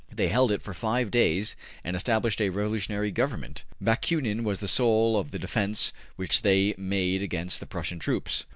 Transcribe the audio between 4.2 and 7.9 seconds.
was the soul of the defense which they made against the